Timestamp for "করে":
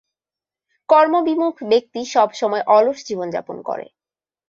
3.61-3.85